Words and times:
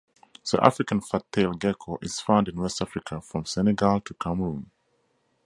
The 0.51 0.57
African 0.65 0.99
fat-tailed 0.99 1.59
gecko 1.59 1.99
is 2.01 2.19
found 2.19 2.47
in 2.47 2.59
West 2.59 2.81
Africa, 2.81 3.21
from 3.21 3.45
Senegal 3.45 4.01
to 4.01 4.15
Cameroon. 4.15 4.71